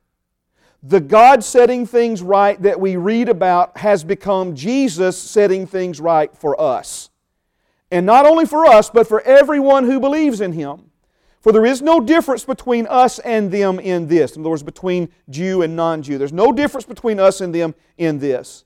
[0.82, 6.34] The God setting things right that we read about has become Jesus setting things right
[6.36, 7.10] for us.
[7.90, 10.90] And not only for us, but for everyone who believes in Him.
[11.40, 14.34] For there is no difference between us and them in this.
[14.34, 16.16] In other words, between Jew and non Jew.
[16.16, 18.64] There's no difference between us and them in this.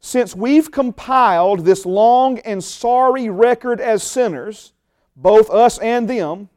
[0.00, 4.72] Since we've compiled this long and sorry record as sinners,
[5.16, 6.48] both us and them,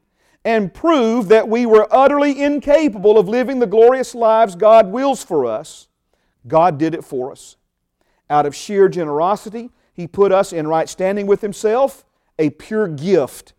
[0.43, 5.45] and prove that we were utterly incapable of living the glorious lives God wills for
[5.45, 5.87] us,
[6.47, 7.57] God did it for us.
[8.29, 12.05] Out of sheer generosity, He put us in right standing with Himself,
[12.39, 13.53] a pure gift.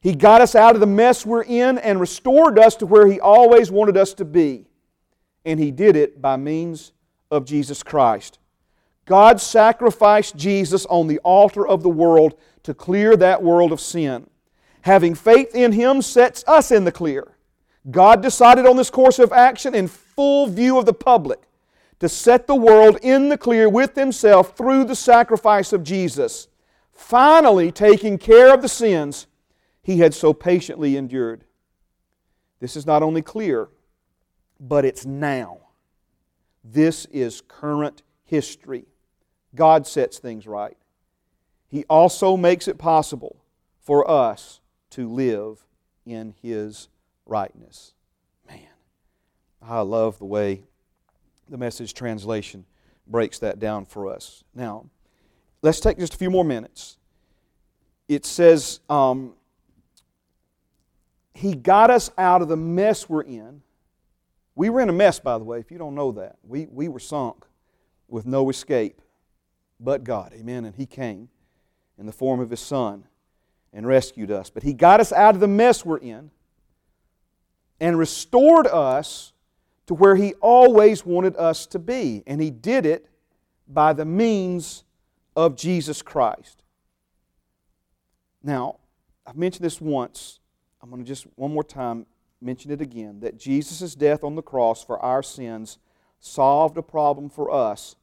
[0.00, 3.18] He got us out of the mess we're in and restored us to where He
[3.18, 4.66] always wanted us to be.
[5.44, 6.92] And He did it by means
[7.30, 8.38] of Jesus Christ.
[9.06, 14.28] God sacrificed Jesus on the altar of the world to clear that world of sin.
[14.86, 17.36] Having faith in Him sets us in the clear.
[17.90, 21.40] God decided on this course of action in full view of the public
[21.98, 26.46] to set the world in the clear with Himself through the sacrifice of Jesus,
[26.92, 29.26] finally taking care of the sins
[29.82, 31.42] He had so patiently endured.
[32.60, 33.68] This is not only clear,
[34.60, 35.58] but it's now.
[36.62, 38.86] This is current history.
[39.52, 40.76] God sets things right.
[41.66, 43.42] He also makes it possible
[43.80, 45.64] for us to live
[46.04, 46.88] in His
[47.26, 47.92] rightness.
[48.48, 48.60] Man,
[49.62, 50.62] I love the way
[51.48, 52.64] the message translation
[53.06, 54.44] breaks that down for us.
[54.54, 54.86] Now,
[55.62, 56.98] let's take just a few more minutes.
[58.08, 59.34] It says, um,
[61.34, 63.62] He got us out of the mess we're in.
[64.54, 66.36] We were in a mess, by the way, if you don't know that.
[66.42, 67.44] We, we were sunk
[68.08, 69.00] with no escape
[69.78, 70.32] but God.
[70.34, 70.64] Amen.
[70.64, 71.28] And He came
[71.98, 73.04] in the form of His Son
[73.76, 74.48] and rescued us.
[74.48, 76.30] But He got us out of the mess we're in
[77.78, 79.34] and restored us
[79.86, 82.24] to where He always wanted us to be.
[82.26, 83.08] And He did it
[83.68, 84.82] by the means
[85.36, 86.62] of Jesus Christ.
[88.42, 88.78] Now,
[89.26, 90.40] I've mentioned this once.
[90.82, 92.06] I'm going to just one more time
[92.40, 95.78] mention it again that Jesus' death on the cross for our sins
[96.18, 97.96] solved a problem for us,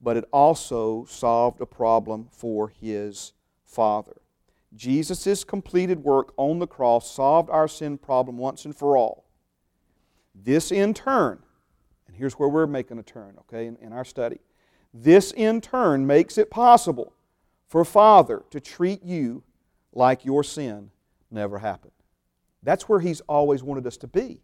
[0.00, 3.32] but it also solved a problem for His
[3.64, 4.19] Father.
[4.74, 9.24] Jesus' completed work on the cross solved our sin problem once and for all.
[10.34, 11.42] This in turn,
[12.06, 14.38] and here's where we're making a turn, okay, in, in our study.
[14.94, 17.12] This in turn makes it possible
[17.68, 19.42] for Father to treat you
[19.92, 20.90] like your sin
[21.30, 21.92] never happened.
[22.62, 24.40] That's where He's always wanted us to be.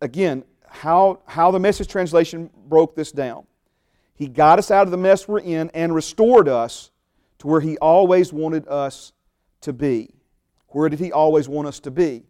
[0.00, 3.46] Again, how, how the message translation broke this down.
[4.14, 6.90] He got us out of the mess we're in and restored us
[7.40, 9.12] to where He always wanted us
[9.62, 10.10] to be.
[10.68, 12.22] Where did He always want us to be?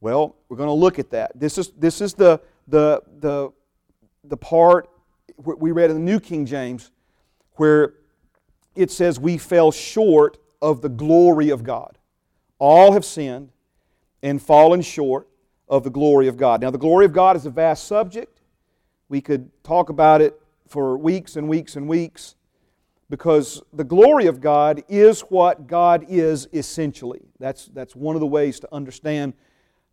[0.00, 1.38] Well, we're going to look at that.
[1.38, 3.50] This is, this is the, the, the,
[4.24, 4.88] the part
[5.36, 6.90] we read in the New King James
[7.54, 7.94] where
[8.74, 11.98] it says, We fell short of the glory of God.
[12.58, 13.50] All have sinned
[14.22, 15.28] and fallen short
[15.68, 16.60] of the glory of God.
[16.60, 18.40] Now, the glory of God is a vast subject.
[19.08, 22.36] We could talk about it for weeks and weeks and weeks
[23.10, 27.20] because the glory of God is what God is essentially.
[27.40, 29.34] That's, that's one of the ways to understand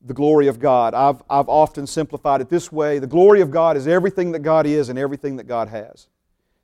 [0.06, 0.94] the glory of God.
[0.94, 4.68] I've, I've often simplified it this way the glory of God is everything that God
[4.68, 6.08] is and everything that God has.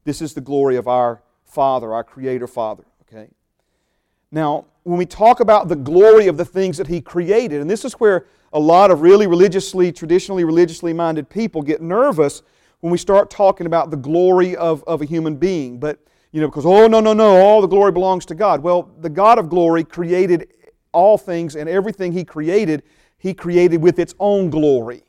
[0.06, 2.84] This is the glory of our Father, our Creator Father.
[3.02, 3.30] Okay?
[4.32, 7.84] Now, when we talk about the glory of the things that He created, and this
[7.84, 12.44] is where a lot of really religiously, traditionally religiously minded people get nervous
[12.82, 15.80] when we start talking about the glory of, of a human being.
[15.80, 16.03] But
[16.34, 18.62] you know, because, oh, no, no, no, all the glory belongs to God.
[18.62, 20.52] Well, the God of glory created
[20.92, 22.84] all things, and everything He created,
[23.20, 25.04] He created with its own glory.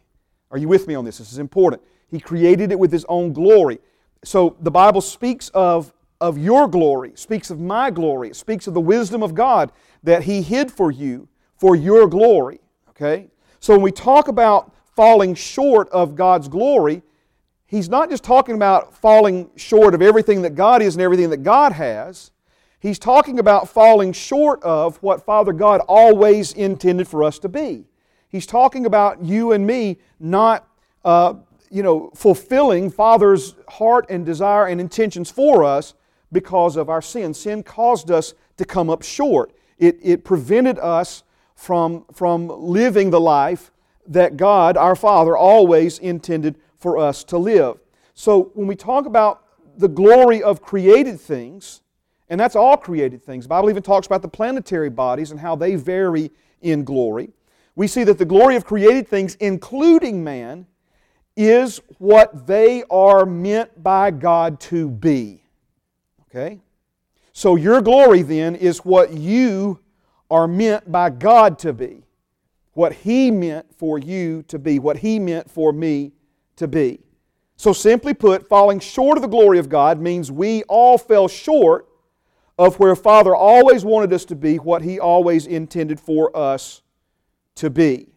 [0.50, 1.18] Are you with me on this?
[1.18, 1.82] This is important.
[2.10, 3.78] He created it with His own glory.
[4.22, 8.74] So the Bible speaks of, of your glory, speaks of my glory, it speaks of
[8.74, 12.60] the wisdom of God that He hid for you for your glory.
[12.90, 13.28] Okay?
[13.60, 17.02] So when we talk about falling short of God's glory,
[17.74, 21.42] he's not just talking about falling short of everything that God is and everything that
[21.42, 22.30] God has.
[22.78, 27.84] He's talking about falling short of what Father God always intended for us to be.
[28.28, 30.68] He's talking about you and me not,
[31.04, 31.34] uh,
[31.68, 35.94] you know, fulfilling Father's heart and desire and intentions for us
[36.30, 37.34] because of our sin.
[37.34, 39.52] Sin caused us to come up short.
[39.78, 41.24] It, it prevented us
[41.56, 43.72] from, from living the life
[44.06, 47.78] that God, our Father, always intended for us to live.
[48.12, 49.42] So when we talk about
[49.78, 51.80] the glory of created things,
[52.28, 55.56] and that's all created things, the Bible even talks about the planetary bodies and how
[55.56, 57.30] they vary in glory.
[57.74, 60.66] We see that the glory of created things, including man,
[61.38, 65.42] is what they are meant by God to be.
[66.28, 66.60] Okay?
[67.32, 69.80] So your glory then is what you
[70.30, 72.04] are meant by God to be.
[72.74, 76.12] What He meant for you to be, what He meant for me
[76.56, 77.00] to be.
[77.56, 81.88] So, simply put, falling short of the glory of God means we all fell short
[82.58, 86.82] of where Father always wanted us to be, what He always intended for us
[87.56, 88.08] to be.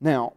[0.00, 0.34] Now,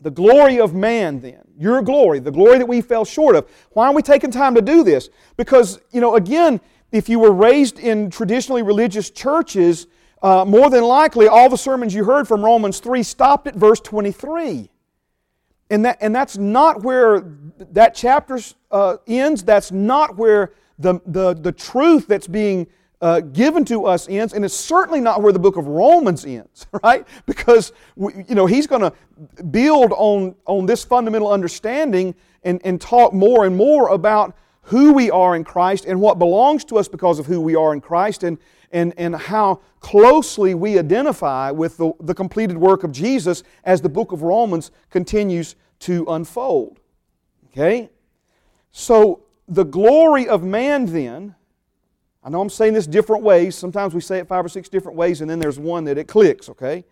[0.00, 3.48] the glory of man, then, your glory, the glory that we fell short of.
[3.70, 5.08] Why are we taking time to do this?
[5.36, 6.60] Because, you know, again,
[6.92, 9.86] if you were raised in traditionally religious churches,
[10.22, 13.80] uh, more than likely all the sermons you heard from Romans 3 stopped at verse
[13.80, 14.70] 23.
[15.70, 17.24] And, that, and that's not where
[17.72, 18.38] that chapter
[18.70, 19.42] uh, ends.
[19.42, 22.66] That's not where the, the, the truth that's being
[23.00, 26.66] uh, given to us ends, and it's certainly not where the book of Romans ends,
[26.82, 27.06] right?
[27.26, 28.92] Because we, you know he's going to
[29.44, 35.10] build on on this fundamental understanding and, and talk more and more about who we
[35.10, 38.24] are in Christ and what belongs to us because of who we are in Christ
[38.24, 38.38] and
[38.72, 43.88] and, and how closely we identify with the, the completed work of Jesus as the
[43.88, 46.80] book of Romans continues to unfold.
[47.52, 47.90] Okay?
[48.72, 51.34] So the glory of man then
[52.26, 53.54] I know I'm saying this different ways.
[53.54, 56.08] Sometimes we say it five or six different ways, and then there's one that it
[56.08, 56.84] clicks, okay?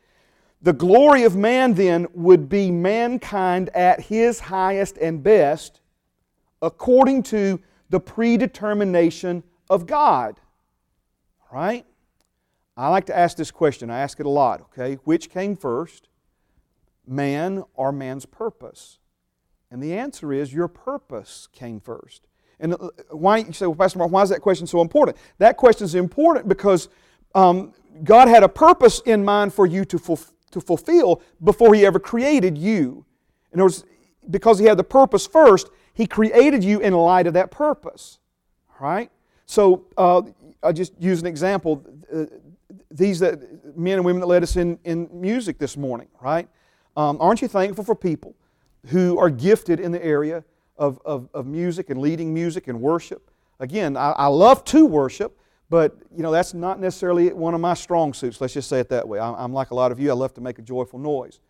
[0.63, 5.81] The glory of man then would be mankind at his highest and best
[6.63, 7.61] according to
[7.91, 10.39] the predetermination of God.
[11.55, 11.87] Right?
[12.77, 13.89] I like to ask this question.
[13.89, 14.97] I ask it a lot, okay?
[15.05, 16.09] Which came first,
[17.07, 18.99] man or man's purpose?
[19.71, 22.27] And the answer is your purpose came first.
[22.59, 25.17] And uh, why you say, well, Pastor Mark, why is that question so important?
[25.39, 26.89] That question is important because
[27.37, 30.19] um, God had a purpose in mind for you to, ful-
[30.51, 33.05] to fulfill before He ever created you.
[33.53, 33.85] In other words,
[34.29, 38.19] because He had the purpose first, He created you in light of that purpose.
[38.81, 39.13] Right?
[39.47, 40.23] So uh,
[40.65, 41.85] I'll just use an example.
[42.13, 42.25] Uh,
[42.91, 46.49] these men and women that led us in, in music this morning, right?
[46.97, 48.35] Um, aren't you thankful for people
[48.87, 50.45] who are gifted in the area
[50.77, 53.31] of, of, of music and leading music and worship.
[53.61, 55.39] Again, I, I, love to worship,
[55.71, 58.41] but you know that's not necessarily one of my strong suits.
[58.41, 59.19] Let's just say it that way.
[59.19, 60.11] I, I'm like a lot of you.
[60.11, 61.41] I love to make a joyful noise.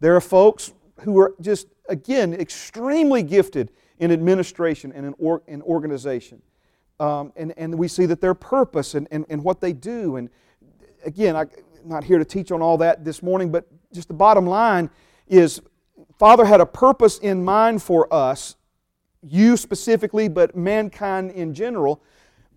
[0.00, 5.62] There are folks who are just again extremely gifted in administration and in, or, in
[5.62, 6.42] organization,
[7.00, 10.16] um, and and we see that their purpose and, and, and what they do.
[10.16, 10.30] And
[11.04, 11.48] again, I'm
[11.84, 14.90] not here to teach on all that this morning, but just the bottom line
[15.26, 15.60] is
[16.18, 18.56] Father had a purpose in mind for us
[19.26, 22.02] you specifically, but mankind in general,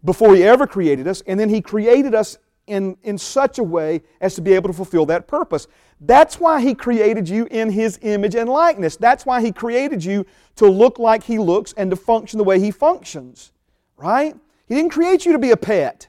[0.04, 1.22] before He ever created us.
[1.28, 4.74] And then He created us in, in such a way as to be able to
[4.74, 5.68] fulfill that purpose.
[6.02, 8.98] That's why He created you in His image and likeness.
[8.98, 10.26] That's why He created you
[10.58, 13.54] to look like He looks and to function the way He functions.
[13.98, 14.36] Right?
[14.68, 16.08] He didn't create you to be a pet.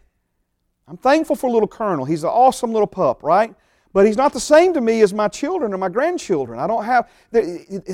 [0.87, 2.05] I'm thankful for little Colonel.
[2.05, 3.55] He's an awesome little pup, right?
[3.92, 6.59] But he's not the same to me as my children or my grandchildren.
[6.59, 7.11] I don't have,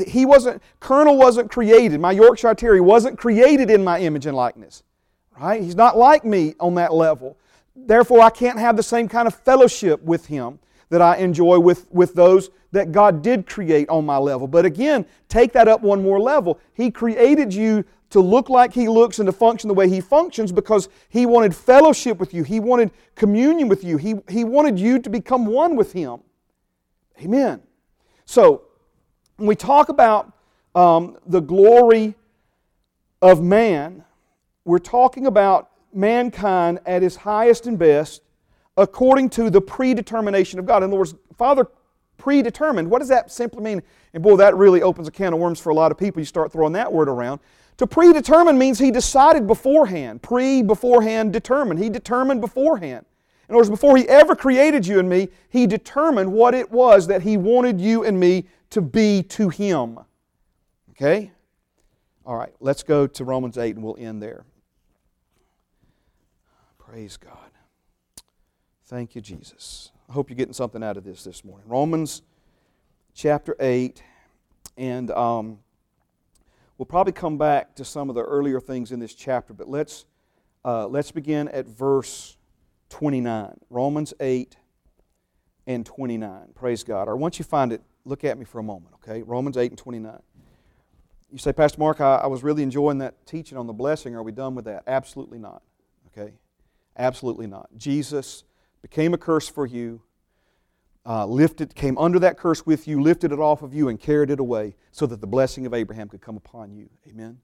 [0.06, 2.00] he wasn't, Colonel wasn't created.
[2.00, 4.82] My Yorkshire Terrier wasn't created in my image and likeness.
[5.40, 5.62] Right?
[5.62, 7.38] He's not like me on that level.
[7.74, 10.58] Therefore, I can't have the same kind of fellowship with him
[10.94, 14.46] that I enjoy with, with those that God did create on my level.
[14.46, 16.60] But again, take that up one more level.
[16.72, 20.52] He created you to look like He looks and to function the way He functions
[20.52, 22.44] because He wanted fellowship with you.
[22.44, 23.96] He wanted communion with you.
[23.96, 26.20] He, he wanted you to become one with Him.
[27.20, 27.60] Amen.
[28.24, 28.62] So,
[29.36, 30.32] when we talk about
[30.76, 32.14] um, the glory
[33.20, 34.04] of man,
[34.64, 38.22] we're talking about mankind at his highest and best
[38.76, 40.82] according to the predetermination of God.
[40.82, 41.66] In other words, Father
[42.16, 42.90] predetermined.
[42.90, 43.82] What does that simply mean?
[44.12, 46.20] And boy, that really opens a can of worms for a lot of people.
[46.20, 47.40] You start throwing that word around.
[47.78, 50.22] To predetermine means he decided beforehand.
[50.22, 51.80] Pre, beforehand, determined.
[51.80, 53.04] He determined beforehand.
[53.48, 57.06] In other words, before he ever created you and me, he determined what it was
[57.08, 59.98] that he wanted you and me to be to him.
[60.92, 61.32] Okay?
[62.24, 64.46] All right, let's go to Romans 8 and we'll end there.
[66.78, 67.43] Praise God.
[68.86, 69.92] Thank you, Jesus.
[70.10, 71.66] I hope you're getting something out of this this morning.
[71.66, 72.20] Romans
[73.14, 74.02] chapter 8,
[74.76, 75.58] and um,
[76.76, 80.04] we'll probably come back to some of the earlier things in this chapter, but let's,
[80.66, 82.36] uh, let's begin at verse
[82.90, 83.56] 29.
[83.70, 84.54] Romans 8
[85.66, 86.48] and 29.
[86.54, 87.08] Praise God.
[87.08, 89.22] Or once you find it, look at me for a moment, okay?
[89.22, 90.18] Romans 8 and 29.
[91.32, 94.14] You say, Pastor Mark, I, I was really enjoying that teaching on the blessing.
[94.14, 94.82] Are we done with that?
[94.86, 95.62] Absolutely not,
[96.08, 96.34] okay?
[96.98, 97.70] Absolutely not.
[97.78, 98.44] Jesus
[98.84, 100.02] became a curse for you,
[101.06, 104.28] uh, lifted, came under that curse with you, lifted it off of you, and carried
[104.28, 106.90] it away so that the blessing of Abraham could come upon you.
[107.08, 107.38] Amen.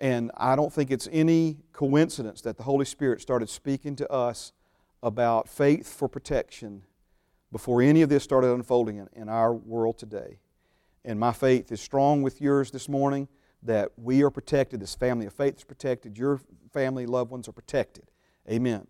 [0.00, 4.54] And I don't think it's any coincidence that the Holy Spirit started speaking to us
[5.02, 6.84] about faith for protection
[7.52, 10.38] before any of this started unfolding in, in our world today.
[11.04, 13.28] And my faith is strong with yours this morning
[13.62, 14.80] that we are protected.
[14.80, 16.16] This family of faith is protected.
[16.16, 16.40] Your
[16.72, 18.10] family, loved ones are protected.
[18.50, 18.86] Amen.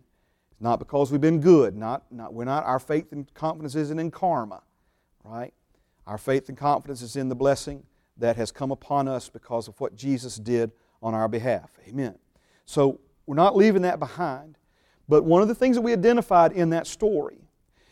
[0.57, 1.77] It's not because we've been good.
[1.77, 4.63] Not, not, we're not, our faith and confidence isn't in karma,
[5.23, 5.53] right?
[6.07, 7.83] Our faith and confidence is in the blessing
[8.17, 10.71] that has come upon us because of what Jesus did
[11.03, 11.77] on our behalf.
[11.87, 12.15] Amen.
[12.65, 14.57] So we're not leaving that behind.
[15.07, 17.37] But one of the things that we identified in that story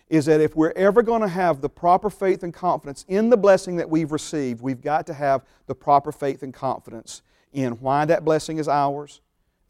[0.10, 3.38] is that if we're ever going to have the proper faith and confidence in the
[3.38, 7.22] blessing that we've received, we've got to have the proper faith and confidence
[7.54, 9.22] in why that blessing is ours.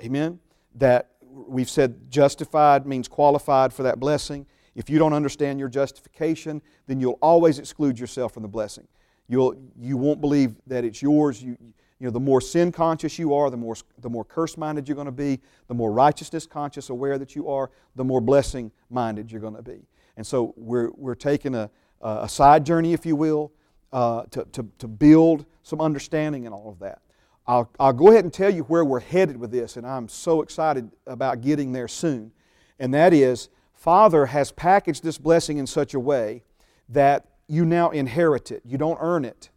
[0.01, 0.39] Amen.
[0.75, 4.45] That we've said justified means qualified for that blessing.
[4.75, 8.87] If you don't understand your justification, then you'll always exclude yourself from the blessing.
[9.27, 11.41] You'll, you won't believe that it's yours.
[11.41, 11.57] You,
[11.99, 14.95] you know, the more sin conscious you are, the more, the more curse minded you're
[14.95, 19.31] going to be, the more righteousness conscious, aware that you are, the more blessing minded
[19.31, 19.87] you're going to be.
[20.17, 21.69] And so we're, we're taking a,
[22.01, 23.51] a side journey, if you will,
[23.93, 27.01] uh, to, to, to build some understanding and all of that.
[27.47, 30.41] I'll, I'll go ahead and tell you where we're headed with this, and I'm so
[30.41, 32.31] excited about getting there soon.
[32.79, 36.43] And that is, Father has packaged this blessing in such a way
[36.89, 38.63] that you now inherit it.
[38.65, 39.49] You don't earn it,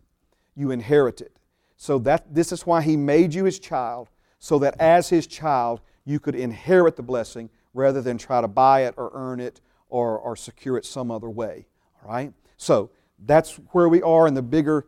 [0.54, 1.38] you inherit it.
[1.76, 5.80] So that this is why He made you His child, so that as His child,
[6.04, 10.18] you could inherit the blessing rather than try to buy it or earn it or,
[10.18, 11.66] or secure it some other way.
[12.02, 12.32] All right?
[12.56, 12.90] So
[13.24, 14.86] that's where we are in the bigger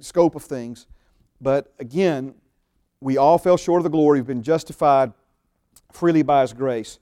[0.00, 0.86] scope of things.
[1.40, 2.34] But again,
[3.00, 4.20] we all fell short of the glory.
[4.20, 5.12] We've been justified
[5.92, 6.98] freely by His grace.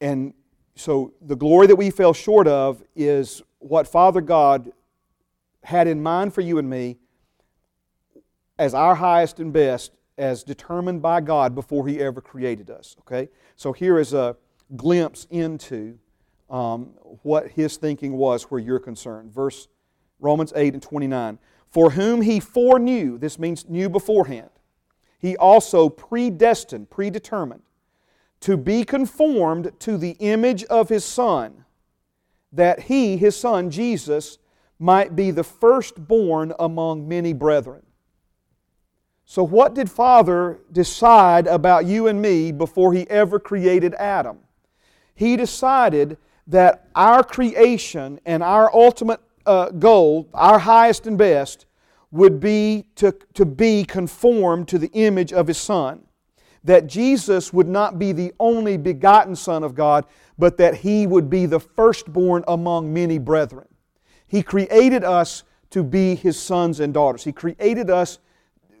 [0.00, 0.32] And
[0.76, 4.72] so the glory that we fell short of is what Father God
[5.64, 6.96] had in mind for you and me
[8.58, 12.96] as our highest and best as determined by God before He ever created us.
[13.00, 13.28] Okay?
[13.56, 14.36] So here is a
[14.76, 15.98] glimpse into
[16.50, 16.90] um,
[17.22, 19.32] what His thinking was where you're concerned.
[19.32, 19.68] Verse
[20.20, 21.38] Romans 8 and 29.
[21.70, 24.50] For whom He foreknew, this means knew beforehand,
[25.18, 27.62] He also predestined, predetermined,
[28.40, 31.64] to be conformed to the image of His Son,
[32.52, 34.38] that He, His Son, Jesus,
[34.78, 37.82] might be the firstborn among many brethren.
[39.24, 44.38] So, what did Father decide about you and me before He ever created Adam?
[45.14, 46.16] He decided
[46.46, 51.66] that our creation and our ultimate uh, goal, our highest and best,
[52.10, 56.04] would be to, to be conformed to the image of His Son.
[56.64, 60.04] That Jesus would not be the only begotten Son of God,
[60.38, 63.66] but that He would be the firstborn among many brethren.
[64.26, 67.24] He created us to be His sons and daughters.
[67.24, 68.18] He created us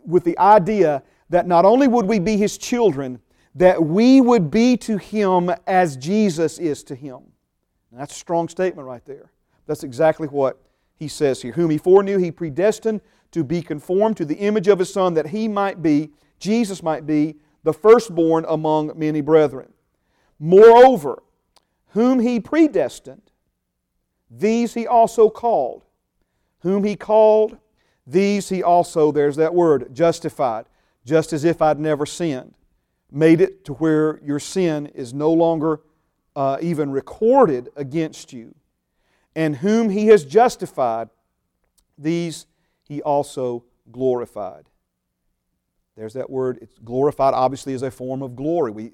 [0.04, 3.20] with the idea that not only would we be His children,
[3.54, 7.20] that we would be to Him as Jesus is to Him.
[7.92, 9.30] That's a strong statement right there.
[9.68, 10.60] That's exactly what
[10.96, 11.52] He says here.
[11.52, 13.00] Whom He foreknew, He predestined
[13.30, 16.10] to be conformed to the image of His Son, that He might be,
[16.40, 19.72] Jesus might be, the firstborn among many brethren.
[20.40, 21.22] Moreover,
[21.90, 23.30] whom He predestined,
[24.28, 25.84] these He also called.
[26.62, 27.58] Whom He called,
[28.08, 30.64] these he also, there's that word, justified,
[31.04, 32.54] just as if I'd never sinned.
[33.10, 35.80] Made it to where your sin is no longer
[36.34, 38.54] uh, even recorded against you.
[39.38, 41.10] And whom he has justified,
[41.96, 42.46] these
[42.82, 43.62] he also
[43.92, 44.64] glorified.
[45.96, 46.58] There's that word.
[46.60, 48.72] It's glorified obviously as a form of glory.
[48.72, 48.90] We,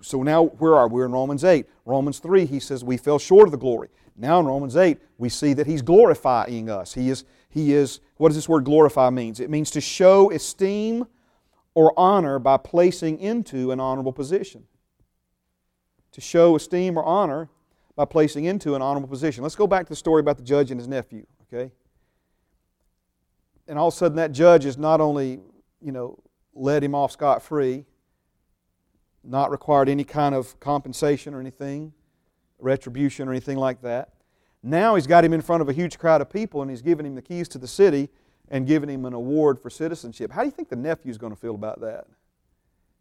[0.00, 0.94] so now where are we?
[1.00, 1.66] We're in Romans 8.
[1.84, 3.90] Romans 3, he says we fell short of the glory.
[4.16, 6.94] Now in Romans 8, we see that he's glorifying us.
[6.94, 9.38] He is, he is, what does this word glorify means?
[9.38, 11.04] It means to show esteem
[11.74, 14.64] or honor by placing into an honorable position.
[16.12, 17.50] To show esteem or honor
[17.96, 19.42] by placing into an honorable position.
[19.42, 21.72] Let's go back to the story about the judge and his nephew, okay?
[23.68, 25.40] And all of a sudden that judge is not only
[25.84, 26.18] you know,
[26.54, 27.84] let him off scot free,
[29.22, 31.92] not required any kind of compensation or anything,
[32.58, 34.10] retribution or anything like that.
[34.62, 37.04] Now he's got him in front of a huge crowd of people and he's giving
[37.04, 38.08] him the keys to the city
[38.48, 40.32] and giving him an award for citizenship.
[40.32, 42.06] How do you think the nephew's going to feel about that?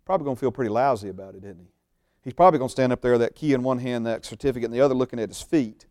[0.05, 1.72] Probably going to feel pretty lousy about it, isn't he?
[2.23, 4.71] He's probably going to stand up there, that key in one hand, that certificate in
[4.71, 5.85] the other, looking at his feet,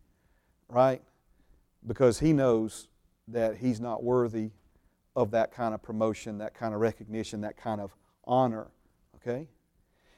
[0.67, 1.01] right?
[1.85, 2.87] Because he knows
[3.27, 4.51] that he's not worthy
[5.15, 8.67] of that kind of promotion, that kind of recognition, that kind of honor,
[9.17, 9.47] okay?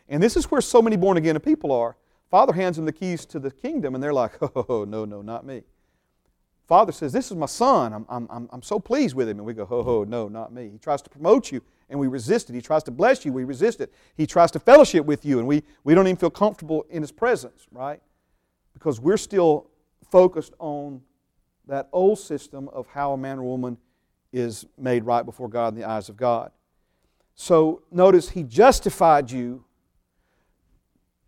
[0.07, 1.97] And this is where so many born again people are.
[2.31, 5.45] Father hands them the keys to the kingdom, and they're like, oh, no, no, not
[5.45, 5.63] me.
[6.67, 7.93] Father says, This is my son.
[7.93, 9.37] I'm, I'm, I'm so pleased with him.
[9.37, 10.69] And we go, Oh, no, not me.
[10.69, 12.53] He tries to promote you, and we resist it.
[12.53, 13.93] He tries to bless you, we resist it.
[14.15, 17.11] He tries to fellowship with you, and we, we don't even feel comfortable in his
[17.11, 18.01] presence, right?
[18.73, 19.67] Because we're still
[20.11, 21.01] focused on
[21.67, 23.77] that old system of how a man or woman
[24.31, 26.51] is made right before God in the eyes of God.
[27.35, 29.63] So notice he justified you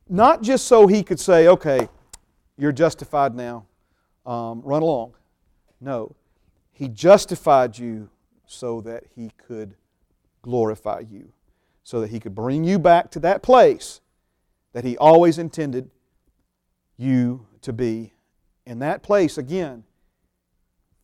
[0.09, 1.89] not just so he could say, okay,
[2.57, 3.65] you're justified now,
[4.25, 5.13] um, run along.
[5.81, 6.15] No,
[6.71, 8.09] he justified you
[8.45, 9.75] so that he could
[10.41, 11.33] glorify you,
[11.83, 14.01] so that he could bring you back to that place
[14.73, 15.89] that he always intended
[16.97, 18.13] you to be.
[18.65, 19.83] In that place, again,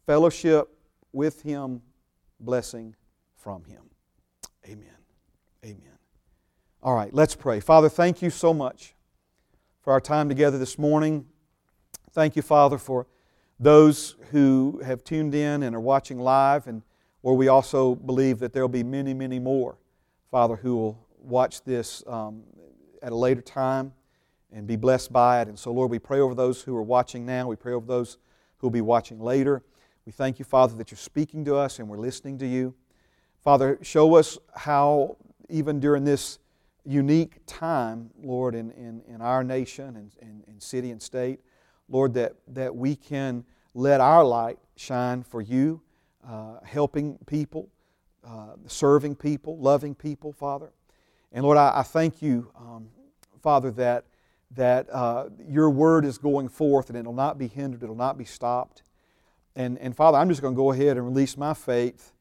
[0.05, 0.69] fellowship
[1.11, 1.81] with him,
[2.39, 2.95] blessing
[3.35, 3.83] from him.
[4.67, 4.97] Amen.
[5.63, 5.97] Amen.
[6.81, 7.59] All right, let's pray.
[7.61, 8.95] Father, thank you so much
[9.81, 11.25] for our time together this morning.
[12.11, 13.07] Thank you, Father, for
[13.59, 16.83] those who have tuned in and are watching live, and
[17.23, 19.77] where we also believe that there will be many, many more,
[20.29, 22.43] Father, who will watch this um,
[23.01, 23.93] at a later time
[24.51, 25.47] and be blessed by it.
[25.47, 27.47] And so, Lord, we pray over those who are watching now.
[27.47, 28.17] We pray over those
[28.57, 29.63] who will be watching later.
[30.05, 32.75] We thank you, Father, that you're speaking to us and we're listening to you.
[33.41, 35.15] Father, show us how,
[35.47, 36.39] even during this
[36.83, 41.39] unique time, Lord, in, in, in our nation and in, in city and state,
[41.87, 45.81] Lord, that, that we can let our light shine for you,
[46.27, 47.69] uh, helping people,
[48.25, 50.71] uh, serving people, loving people, Father.
[51.31, 52.87] And Lord, I, I thank you, um,
[53.41, 54.05] Father, that,
[54.51, 58.25] that uh, your word is going forth and it'll not be hindered, it'll not be
[58.25, 58.83] stopped.
[59.55, 62.13] And, and Father, I'm just going to go ahead and release my faith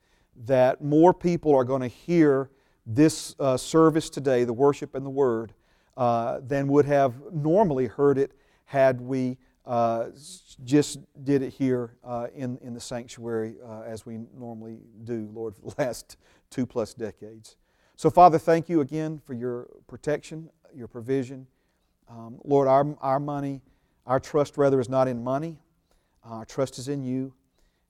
[0.47, 2.51] that more people are going to hear
[2.87, 5.53] this uh, service today, the worship and the word,
[5.97, 8.33] uh, than would have normally heard it
[8.65, 10.07] had we uh,
[10.65, 15.55] just did it here uh, in, in the sanctuary uh, as we normally do, Lord,
[15.55, 16.17] for the last
[16.51, 17.57] two plus decades.
[17.97, 21.47] So, Father, thank you again for your protection, your provision.
[22.09, 23.61] Um, Lord, our, our money,
[24.07, 25.59] our trust rather is not in money,
[26.25, 27.33] our trust is in you.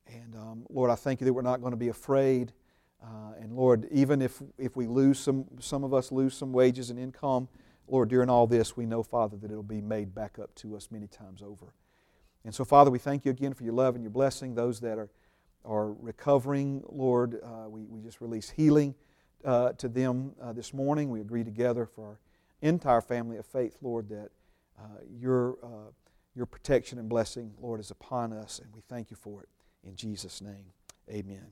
[0.06, 2.52] And um, Lord, I thank you that we're not going to be afraid.
[3.02, 6.90] Uh, and Lord, even if, if we lose some, some of us lose some wages
[6.90, 7.48] and income,
[7.92, 10.88] Lord, during all this, we know, Father, that it'll be made back up to us
[10.90, 11.74] many times over.
[12.42, 14.54] And so, Father, we thank you again for your love and your blessing.
[14.54, 15.10] Those that are,
[15.62, 18.94] are recovering, Lord, uh, we, we just release healing
[19.44, 21.10] uh, to them uh, this morning.
[21.10, 22.20] We agree together for our
[22.62, 24.30] entire family of faith, Lord, that
[24.80, 25.90] uh, your, uh,
[26.34, 29.50] your protection and blessing, Lord, is upon us, and we thank you for it.
[29.86, 30.64] In Jesus' name,
[31.10, 31.44] amen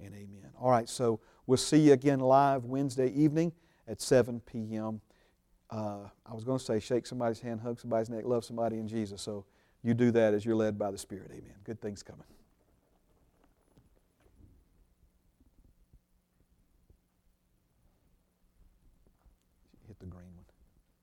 [0.00, 0.52] and amen.
[0.60, 1.18] All right, so
[1.48, 3.50] we'll see you again live Wednesday evening
[3.88, 5.00] at 7 p.m.
[5.70, 8.88] Uh, I was going to say shake somebody's hand, hug somebody's neck, love somebody in
[8.88, 9.20] Jesus.
[9.20, 9.44] So
[9.82, 11.30] you do that as you're led by the Spirit.
[11.30, 11.54] Amen.
[11.64, 12.24] Good things coming.